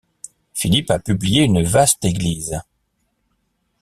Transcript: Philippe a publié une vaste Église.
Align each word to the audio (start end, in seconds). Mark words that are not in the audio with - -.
Philippe 0.55 0.89
a 0.89 0.97
publié 0.97 1.43
une 1.43 1.61
vaste 1.63 2.03
Église. 2.05 2.59